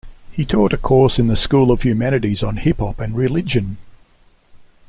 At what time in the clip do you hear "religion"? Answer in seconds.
3.15-3.77